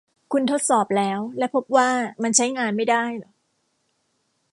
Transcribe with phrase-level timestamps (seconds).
[0.31, 1.89] คุณทดสอบแล้วและพบว่า
[2.23, 3.05] มันใช้งานไม่ได้?